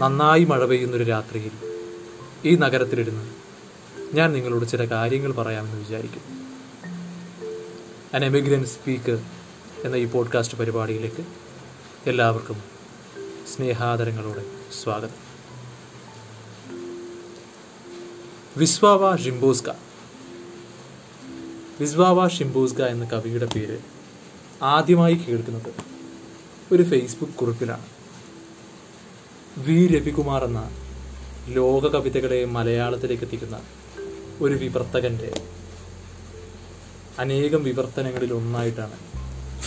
[0.00, 1.50] നന്നായി മഴ പെയ്യുന്നൊരു രാത്രിയിൽ
[2.44, 3.30] ഈ നഗരത്തിലിരുന്ന്
[4.16, 6.22] ഞാൻ നിങ്ങളോട് ചില കാര്യങ്ങൾ പറയാമെന്ന് വിചാരിക്കും
[8.14, 9.22] അൻ എമിഗ്രൻ സ്പീക്കർ
[9.84, 11.24] എന്ന ഈ പോഡ്കാസ്റ്റ് പരിപാടിയിലേക്ക്
[12.06, 12.62] എല്ലാവർക്കും
[13.56, 14.44] സ്നേഹാദരങ്ങളോടെ
[14.82, 15.30] സ്വാഗതം.
[18.56, 19.70] വിസ്വാവ ഷിംബോസ്ക.
[21.80, 23.78] വിസ്വാവ ഷിംബോസ്ക എന്ന കവിയുടെ പേര്
[24.62, 25.74] ആദ്യമായി കേൾക്കുന്നത്
[26.72, 27.99] ഒരു ഫേസ്ബുക്ക് കുറിപ്പിലാണ്
[29.58, 30.70] വി രവികുമാർ എന്ന
[31.48, 33.60] ലോക കവിതകളെ മലയാളത്തിലേക്ക് എത്തിക്കുന്ന
[34.40, 35.32] ഒരു വിവർത്തകന്റെ
[37.18, 38.92] അനേകം വിവർത്തനങ്ങളിൽ ഒന്നായിട്ടാണ്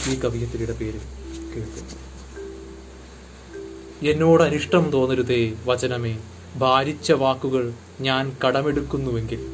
[0.10, 1.00] ഈ കവിയത്രിയുടെ പേര്
[1.56, 1.98] കേൾക്കുന്നത്.
[4.06, 6.20] എന്നോട് അനിഷ്ടം തോന്നരുതേ വചനമേ.
[6.56, 9.46] ഭാരിച്ച വാക്കുകൾ ഞാൻ കടമെടുക്കുന്നുവെങ്കിൽ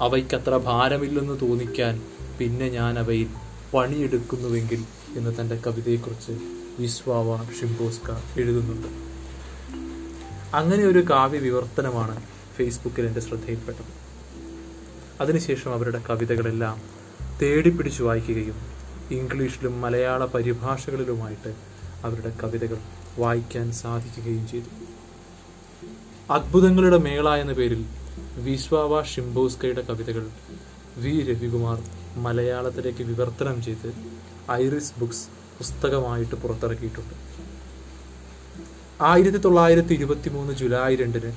[0.00, 2.02] അവയ്ക്കത്ര ഭാരമില്ലെന്ന് തോന്നിക്കാൻ
[2.38, 3.28] പിന്നെ ഞാൻ അവയിൽ
[3.74, 4.84] പണിയെടുക്കുന്നുവെങ്കിൽ
[5.16, 6.32] എന്ന് തന്റെ കവിതയെക്കുറിച്ച്
[6.78, 9.05] വിശ്വാവ ഷിംബോസ്ക എഴുതുന്നുണ്ട്.
[10.54, 12.22] അങ്ങനെ ഒരു കാവ്യ വിവർത്തനമാണ്
[12.56, 14.06] ഫേസ്ബുക്കിൽ എന്റെ ശ്രദ്ധയിൽപ്പെട്ടത്.
[15.20, 16.82] അതിനുശേഷം അവരുടെ കവിതകളെല്ലാം
[17.42, 18.54] തേടിപ്പിടിച്ചു വായിക്കുകയും
[19.10, 21.54] ഇംഗ്ലീഷിലും മലയാള പരിഭാഷകളിലുമായിട്ട്
[22.04, 22.76] അവരുടെ കവിതകൾ
[23.18, 24.70] വായിക്കാൻ സാധിക്കുകയും ചെയ്തു.
[26.32, 27.86] അത്ഭുതങ്ങളുടെ മേള എന്ന പേരിൽ
[28.36, 30.30] വിശ്വാവ ഷിംബോസ്കയുടെ കവിതകൾ
[30.96, 31.22] വി.
[31.22, 31.82] രവികുമാർ
[32.16, 33.94] മലയാളത്തിലേക്ക് വിവർത്തനം ചെയ്ത്
[34.50, 35.26] ഐറിസ് ബുക്സ്
[35.58, 37.35] പുസ്തകമായിട്ട് പുറത്തിറക്കിയിട്ടുണ്ട്.
[39.04, 41.32] ആയിരത്തി തൊള്ളായിരത്തി ഇരുപത്തി മൂന്ന് ജൂലൈ രണ്ടിന്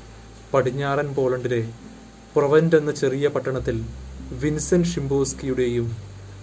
[0.53, 1.59] പടിഞ്ഞാറൻ പോളണ്ടിലെ
[2.35, 3.83] പ്രൊവന്റ് എന്ന ചെറിയ പട്ടണത്തിൽ
[4.43, 5.97] വിൻസെന്റ് ഷിംബോസ്കിയുടെയും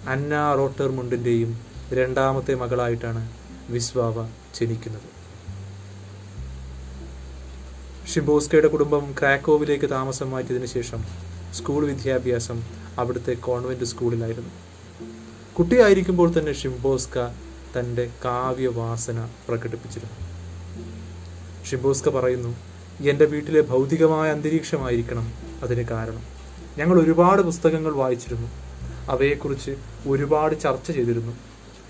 [0.07, 1.57] അന്ന റോട്ടർമുണ്ടിന്റെയും
[1.93, 3.27] രണ്ടാമത്തെ മകളായിട്ടാണ്
[3.69, 4.27] വിസ്വാവ
[4.59, 5.09] ജനിക്കുന്നത്.
[8.13, 11.03] ഷിംബോസ്കയുടെ കുടുംബം ക്രാക്കോവിലേക്ക് താമസം മാറ്റിയതിനു ശേഷം
[11.53, 12.61] സ്കൂൾ വിദ്യാഭ്യാസം
[12.97, 14.53] അവിടുത്തെ കോൺവെന്റ് സ്കൂളിലായിരുന്നു.
[15.57, 17.17] കുട്ടിയായിരിക്കുമ്പോൾ തന്നെ ഷിംബോസ്ക
[17.77, 20.26] തന്റെ കാവ്യവാസന പ്രകടിപ്പിച്ചിരുന്നു.
[21.71, 22.55] ഷിംബോസ്ക പറയുന്നു
[23.01, 25.33] എന്റെ വീട്ടിലെ ഭൗതികമായ അന്തരീക്ഷമായിരിക്കണം
[25.63, 26.21] അതിന് കാരണം.
[26.77, 28.47] ഞങ്ങൾ ഒരുപാട് പുസ്തകങ്ങൾ വായിച്ചിരുന്നു.
[29.09, 29.75] അവയെക്കുറിച്ച്
[30.07, 31.35] ഒരുപാട് ചർച്ച ചെയ്തിരുന്നു.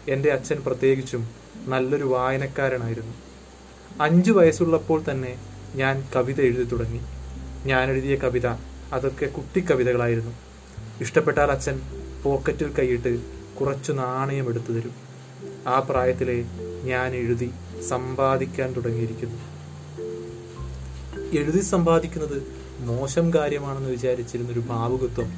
[0.07, 1.29] എന്റെ അച്ഛൻ പ്രത്യേകിച്ചും
[1.65, 3.13] നല്ലൊരു വായനക്കാരനായിരുന്നു.
[4.01, 5.37] അഞ്ചു വയസ്സുള്ളപ്പോൾ തന്നെ
[5.75, 6.99] ഞാൻ കവിത എഴുതി തുടങ്ങി.
[7.65, 8.47] ഞാൻ എഴുതിയ കവിത
[8.93, 10.31] അതൊക്കെ കുട്ടിക്കവിതകളായിരുന്നു.
[11.01, 11.81] ഇഷ്ടപ്പെട്ടാൽ അച്ഛൻ
[12.23, 13.19] പോക്കറ്റിൽ കൈയിട്ട്
[13.59, 14.91] കുറച്ചു നാണയം എടുത്തു തരും.
[15.67, 16.45] ആ പ്രായത്തിലെ
[16.83, 17.51] ഞാൻ എഴുതി
[17.89, 19.56] സമ്പാദിക്കാൻ തുടങ്ങിയിരിക്കുന്നു.
[21.33, 22.43] എഴുതി സമ്പാദിക്കുന്നത്
[22.79, 25.29] മോശം കാര്യമാണെന്ന് വിചാരിച്ചിരുന്ന ഒരു ഭാവുകത്വം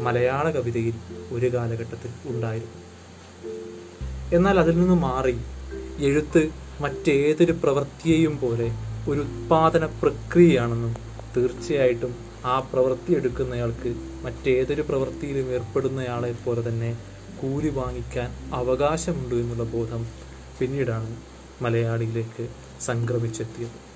[0.00, 0.94] മലയാള കവിതയിൽ
[1.32, 2.80] ഒരു കാലഘട്ടത്തിൽ ഉണ്ടായിരുന്നു.
[4.32, 5.36] എന്നാൽ അതിൽ നിന്ന് മാറി
[5.98, 8.72] എഴുത്ത് മറ്റേതൊരു പ്രവൃത്തിയെയും പോലെ
[9.08, 10.96] ഒരു ഉത്പാദന പ്രക്രിയയാണെന്നും
[11.36, 12.14] തീർച്ചയായിട്ടും
[12.44, 16.96] ആ പ്രവൃത്തി എടുക്കുന്നയാൾക്ക് മറ്റേതൊരു പ്രവൃത്തിയിലും ഏർപ്പെടുന്നയാളെ പോലെ തന്നെ
[17.42, 20.06] കൂലി വാങ്ങിക്കാൻ അവകാശമുണ്ട് എന്നുള്ള ബോധം
[20.60, 21.16] പിന്നീടാണ്
[21.62, 22.48] മലയാളിയിലേക്ക്
[22.80, 23.95] സംക്രമിച്ചെത്തിയത്.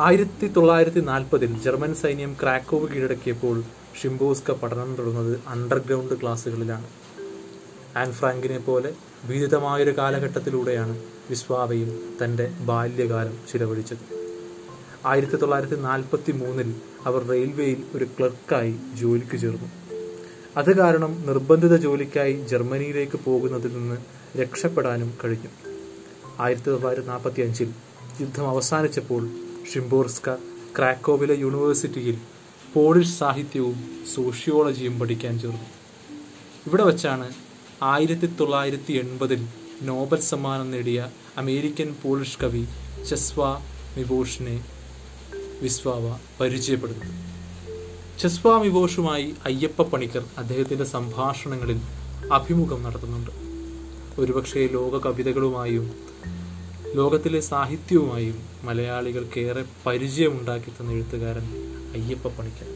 [0.00, 3.62] ആയിരത്തി തൊള്ളായിരത്തി നാൽപ്പതിൽ ജർമ്മൻ സൈന്യം ക്രാക്കോവ് കീഴടക്കിയപ്പോൾ
[4.02, 6.86] ഷിംബോസ്ക പഠനം തുടർന്നത് അണ്ടർഗ്രൗണ്ട് ക്ലാസ്സുകളിലാണ്.
[7.96, 8.92] ആൻ ഫ്രാങ്കിനെ പോലെ
[9.24, 10.98] വിദിതമായൊരു കാലഘട്ടത്തിലൂടെയാണ്
[11.30, 13.98] വിസ്വാവയും തന്റെ ബാല്യകാലം ചിലവഴിച്ചത്.
[15.06, 16.74] ആയിരത്തി തൊള്ളായിരത്തി നാൽപ്പത്തി മൂന്നിൽ
[17.04, 19.68] അവർ റെയിൽവേയിൽ ഒരു ക്ലർക്കായി ജോലിക്ക് ചേർന്നു.
[20.56, 23.96] അത് കാരണം നിർബന്ധിത ജോലിക്കായി ജർമ്മനിയിലേക്ക് പോകുന്നതിൽ നിന്ന്
[24.38, 25.48] രക്ഷപ്പെടാനും കഴിഞ്ഞു.
[26.40, 27.72] ആയിരത്തി തൊള്ളായിരത്തി നാൽപ്പത്തി അഞ്ചിൽ
[28.20, 29.28] യുദ്ധം അവസാനിച്ചപ്പോൾ
[29.72, 30.34] ഷിംബോർസ്ക
[30.78, 32.18] ക്രാക്കോവിലെ യൂണിവേഴ്സിറ്റിയിൽ
[32.74, 35.64] പോളിഷ് സാഹിത്യവും സോഷ്യോളജിയും പഠിക്കാൻ ചേർന്നു.
[36.66, 37.34] ഇവിടെ വച്ചാണ്
[37.82, 39.46] ആയിരത്തി തൊള്ളായിരത്തി എൺപതിൽ
[39.82, 42.66] നോബൽ സമ്മാനം നേടിയ അമേരിക്കൻ പോളിഷ് കവി
[43.08, 43.44] ചെസ്വ
[43.96, 44.64] മിവോഷിനെ
[45.62, 47.14] വിസ്വാവ പരിചയപ്പെടുന്നത്.
[48.20, 51.80] ചെസ്വ മിവോഷുമായി അയ്യപ്പ പണിക്കർ അദ്ദേഹത്തിന്റെ സംഭാഷണങ്ങളിൽ
[52.32, 53.30] അഭിമുഖം നടത്തുന്നുണ്ട്.
[54.20, 56.03] ഒരുപക്ഷെ ലോക കവിതകളുമായും
[56.94, 61.46] ലോകത്തിലെ സാഹിത്യവുമായും മലയാളികൾക്കേറെ പരിചയമുണ്ടാക്കി തന്ന എഴുത്തുകാരൻ
[61.94, 62.74] അയ്യപ്പ പണിക്കർ.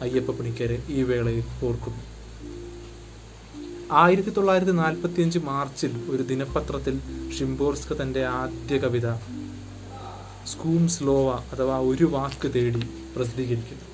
[0.00, 1.98] അയ്യപ്പ പണിക്കരെ ഈ വേളയിൽ ഓർക്കുന്നു.
[3.92, 7.00] ആയിരത്തി തൊള്ളായിരത്തി നാൽപ്പത്തി അഞ്ച് മാർച്ചിൽ ഒരു ദിനപത്രത്തിൽ
[7.38, 9.14] ഷിംബോർസ്ക തന്റെ ആദ്യ കവിത
[10.44, 12.82] സ്കൂം സ്ലോവ അഥവാ ഒരു വാക്ക് തേടി
[13.16, 13.84] പ്രസിദ്ധീകരിക്കുന്നു.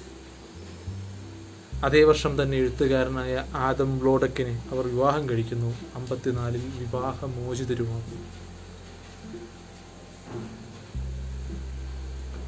[1.84, 5.74] അതേ വർഷം തന്നെ എഴുത്തുകാരനായ ആദം ബ്ലോഡക്കിനെ അവർ വിവാഹം കഴിക്കുന്നു.
[5.94, 8.43] അമ്പത്തിനാലിൽ വിവാഹമോചിതരുമാകുന്നു.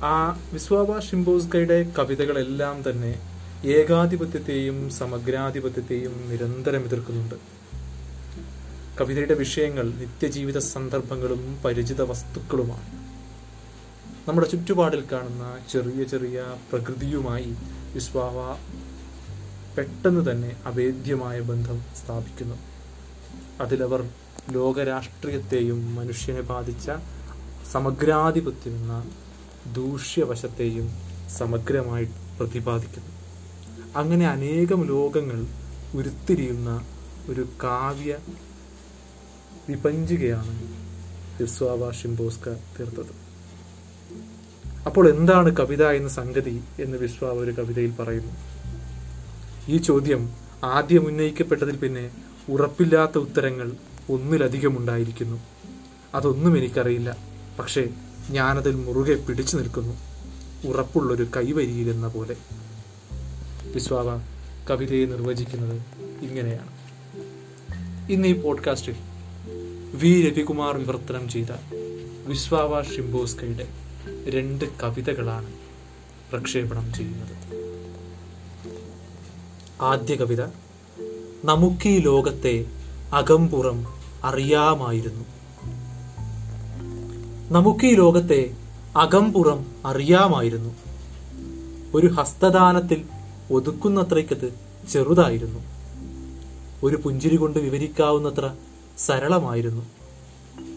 [0.02, 3.18] ആ വിശ്വാബ ഷിംബോസ്കയുടെ കവിതകളെല്ലാം തന്നെ
[3.64, 7.34] ഏകാധിപത്യത്തെയും സമഗ്രാധിപത്യത്തെയും നിരന്തരം എതിർക്കുന്നുണ്ട്.
[9.00, 12.86] കവിതയുടെ വിഷയങ്ങൾ നിത്യജീവിത സന്ദർഭങ്ങളും പരിചിത വസ്തുക്കളുമാണ്.
[14.28, 17.54] നമ്മുടെ ചുറ്റുപാടിൽ കാണുന്ന ചെറിയ ചെറിയ പ്രകൃതിയുമായി
[17.94, 18.56] വിശ്വാവ
[19.76, 22.56] പെട്ടെന്ന് തന്നെ അഭേദ്യമായ ബന്ധം സ്ഥാപിക്കുന്നു.
[23.60, 24.08] അതിലവർ
[24.50, 26.90] ലോകരാഷ്ട്രീയത്തെയും മനുഷ്യനെ ബാധിച്ച
[27.72, 29.04] സമഗ്രാധിപത്യം എന്ന
[29.72, 30.90] ദൂഷ്യവശത്തെയും
[31.38, 32.04] സമഗ്രമായി
[32.40, 33.10] പ്രതിപാദിക്കുന്നു.
[33.96, 35.46] അങ്ങനെ അനേകം ലോകങ്ങൾ
[35.94, 36.86] ഉരുത്തിരിയുന്ന
[37.28, 38.16] ഒരു കാവ്യ
[39.68, 40.76] വിപഞ്ചികയാണ്
[41.40, 43.26] വിസ്വാവ ഷിംബോസ്ക തീർത്തത്.
[44.86, 48.32] അപ്പോൾ എന്താണ് കവിത എന്ന സംഗതി എന്ന് വിശ്വാവ ഒരു കവിതയിൽ പറയുന്നു.
[49.68, 50.32] ഈ ചോദ്യം
[50.64, 52.10] ആദ്യം ഉന്നയിക്കപ്പെട്ടതിൽ പിന്നെ
[52.48, 53.72] ഉറപ്പില്ലാത്ത ഉത്തരങ്ങൾ
[54.10, 55.40] ഒന്നിലധികം ഉണ്ടായിരിക്കുന്നു.
[56.14, 57.16] അതൊന്നും എനിക്കറിയില്ല.
[57.58, 57.88] പക്ഷേ
[58.30, 59.94] ഞാനതിൽ മുറുകെ പിടിച്ചു നിൽക്കുന്നു.
[60.68, 62.36] ഉറപ്പുള്ളൊരു കൈവരിയിലെന്ന പോലെ.
[63.74, 64.20] വിശ്വാവ
[64.70, 65.82] കവിതയെ നിർവചിക്കുന്നത്
[66.24, 66.76] ഇങ്ങനെയാണ്.
[68.12, 68.96] ഇന്ന് ഈ പോഡ്കാസ്റ്റിൽ
[69.94, 70.30] വി.
[70.30, 71.46] രവികുമാർ വിവർത്തനം ചെയ്ത
[72.26, 73.68] വിശ്വാവ ഷിംബോസ്കയുടെ
[74.30, 75.52] രണ്ട് കവിതകളാണ്
[76.32, 77.36] പ്രക്ഷേപണം ചെയ്യുന്നത്.
[79.80, 80.42] ആദ്യ കവിത
[81.44, 82.66] നമുക്കീ ലോകത്തെ
[83.12, 83.86] അകംപുറം
[84.24, 85.24] അറിയാമായിരുന്നു.
[87.50, 88.54] നമുക്കീ ലോകത്തെ
[88.96, 90.74] അകംപുറം അറിയാമായിരുന്നു.
[91.94, 93.04] ഒരു ഹസ്തദാനത്തിൽ
[93.52, 94.54] ഒതുക്കുന്നത്രയ്ക്കത്
[94.92, 95.60] ചെറുതായിരുന്നു.
[96.82, 98.54] ഒരു പുഞ്ചിരി കൊണ്ട് വിവരിക്കാവുന്നത്ര
[98.98, 99.82] സരളമായിരുന്നു.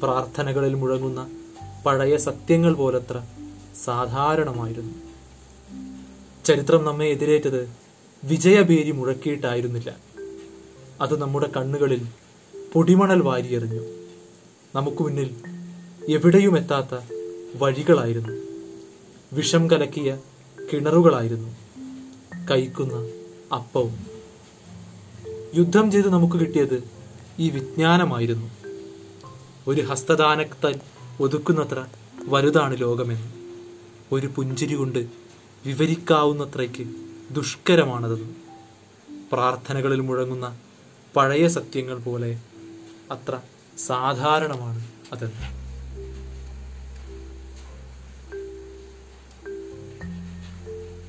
[0.04, 1.30] പ്രാർത്ഥനകളിൽ മുഴങ്ങുന്ന
[1.86, 3.22] പഴയ സത്യങ്ങൾ പോലത്ര
[3.86, 4.94] സാധാരണമായിരുന്നു.
[6.46, 7.70] ചരിത്രം നമ്മെ എതിരേറ്റത്
[8.24, 9.96] വിജയഭേരി മുഴക്കിയിട്ടായിരുന്നില്ല.
[11.02, 12.08] അത് നമ്മുടെ കണ്ണുകളിൽ
[12.74, 13.82] പൊടിമണൽ വാരിയെറിഞ്ഞു.
[14.76, 15.59] നമുക്ക് മുന്നിൽ
[16.10, 17.00] എവിടെയും എത്താത്ത
[17.56, 18.34] വഴികളായിരുന്നു.
[19.34, 20.18] വിഷം കലക്കിയ
[20.74, 21.56] കിണറുകളായിരുന്നു
[22.52, 22.94] കഴിക്കുന്ന
[23.56, 24.08] അപ്പവും.
[25.56, 26.84] യുദ്ധം ചെയ്ത് നമുക്ക് കിട്ടിയത്
[27.40, 28.52] ഈ വിജ്ഞാനമായിരുന്നു.
[29.68, 30.80] ഒരു ഹസ്തദാനത്താൽ
[31.20, 31.86] ഒതുക്കുന്നത്ര
[32.28, 33.34] വലുതാണ് ലോകമെന്ന്.
[34.12, 35.08] ഒരു പുഞ്ചിരി കൊണ്ട്
[35.66, 36.88] വിവരിക്കാവുന്നത്രയ്ക്ക്
[37.32, 38.34] ദുഷ്കരമാണതെന്ന്.
[39.32, 40.60] പ്രാർത്ഥനകളിൽ മുഴങ്ങുന്ന
[41.16, 42.40] പഴയ സത്യങ്ങൾ പോലെ
[43.12, 43.40] അത്ര
[43.78, 45.69] സാധാരണമാണ് അതെന്ന്.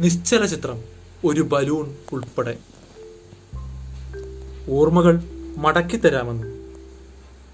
[0.00, 0.80] നിശ്ചല ചിത്രം
[1.24, 2.58] ഒരു ബലൂൺ ഉൾപ്പെടെ.
[4.68, 5.20] ഓർമ്മകൾ
[5.56, 6.46] മടക്കി തരാമെന്ന്.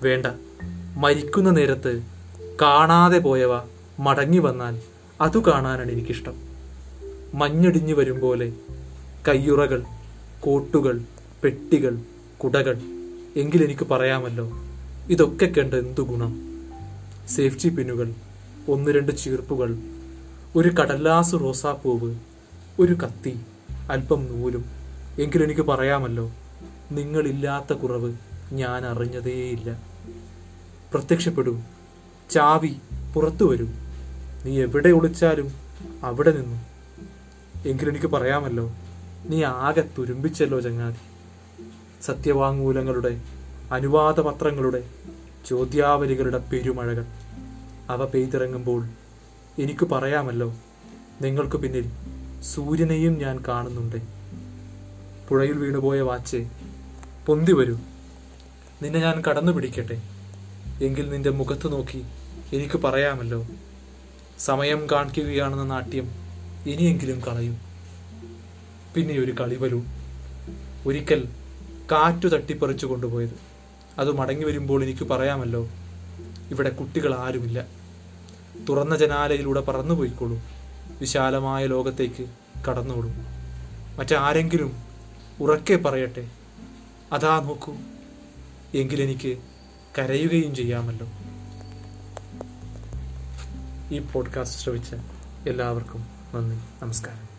[0.02, 0.26] വേണ്ട
[0.96, 2.02] മരിക്കുന്ന നേരത്ത്
[2.62, 3.60] കാണാതെ പോയവ
[4.00, 4.80] മടങ്ങി വന്നാൽ
[5.20, 6.34] അതു കാണാനാണ് എനിക്കിഷ്ടം.
[7.34, 8.52] മഞ്ഞടിഞ്ഞു വരും പോലെ
[9.28, 9.84] കയ്യുറകൾ
[10.40, 11.00] കോട്ടുകൾ
[11.44, 11.98] പെട്ടികൾ
[12.44, 12.76] കുടകൾ.
[13.36, 14.52] എങ്കിലെനിക്ക് പറയാമല്ലോ
[15.10, 16.32] ഇതൊക്കെ കണ്ട് എന്തു ഗുണം.
[17.28, 18.14] സേഫ്റ്റി പിന്നുകൾ
[18.68, 19.76] ഒന്ന് രണ്ട് ചീർപ്പുകൾ
[20.56, 22.14] ഒരു കടലാസ് റോസാപ്പൂവ്
[22.80, 23.40] ഒരു കത്തി
[23.90, 24.64] അല്പം നൂലും.
[25.18, 26.32] എങ്കിലെനിക്ക് പറയാമല്ലോ
[26.92, 28.14] നിങ്ങളില്ലാത്ത കുറവ്
[28.52, 29.82] ഞാൻ അറിഞ്ഞതേയില്ല.
[30.94, 31.58] പ്രത്യക്ഷപ്പെടൂ
[32.30, 32.76] ചാവി
[33.14, 33.66] പുറത്തു വരൂ.
[34.44, 35.52] നീ എവിടെ ഒളിച്ചാലും
[36.02, 36.56] അവിടെ നിന്നു.
[37.68, 38.72] എങ്കിലെനിക്ക് പറയാമല്ലോ
[39.26, 40.96] നീ ആകെ തുരുമ്പിച്ചല്ലോ ചങ്ങാതി.
[42.02, 43.20] സത്യവാങ്മൂലങ്ങളുടെ
[43.72, 44.90] അനുവാദ പത്രങ്ങളുടെ
[45.46, 47.06] ചോദ്യാവലികളുടെ പെരുമഴകൾ.
[47.90, 48.88] അവ പെയ്തിറങ്ങുമ്പോൾ
[49.58, 50.54] എനിക്ക് പറയാമല്ലോ
[51.22, 51.90] നിങ്ങൾക്ക് പിന്നിൽ
[52.42, 53.96] സൂര്യനെയും ഞാൻ കാണുന്നുണ്ട്.
[55.28, 56.48] പുഴയിൽ വീണുപോയ വാച്ച്
[57.26, 57.76] പൊന്തി വരൂ.
[58.82, 60.02] നിന്നെ ഞാൻ കടന്നു പിടിക്കട്ടെ.
[60.84, 62.04] എങ്കിൽ നിന്റെ മുഖത്ത് നോക്കി
[62.52, 63.46] എനിക്ക് പറയാമല്ലോ.
[64.38, 66.10] സമയം കാണിക്കുകയാണെന്ന നാട്യം
[66.66, 67.60] ഇനിയെങ്കിലും കളയും.
[68.94, 69.82] പിന്നെ ഒരു കളി വരൂ.
[70.86, 71.28] ഒരിക്കൽ
[71.92, 73.38] കാറ്റു തട്ടിപ്പറിച്ചു കൊണ്ടുപോയത്.
[73.98, 75.68] അത് മടങ്ങി വരുമ്പോൾ എനിക്ക് പറയാമല്ലോ
[76.50, 77.66] ഇവിടെ കുട്ടികൾ ആരുമില്ല
[78.68, 80.55] തുറന്ന ജനാലയിലൂടെ പറന്നു പറന്നുപോയിക്കോളൂ.
[80.90, 82.26] വിശാലമായ ലോകത്തേക്ക്
[82.68, 83.10] കടന്നോളൂ
[83.96, 84.76] മറ്റാരെങ്കിലും
[85.40, 86.30] ഉറക്കെ പറയട്ടെ
[87.12, 87.74] അതാ നോക്കൂ
[88.74, 89.38] എങ്കിലെനിക്ക്
[89.98, 91.06] കരയുകയും ചെയ്യാമല്ലോ.
[93.94, 94.94] ഈ പോഡ്കാസ്റ്റ് ശ്രവിച്ച
[95.48, 97.35] എല്ലാവർക്കും നന്ദി നമസ്കാരം.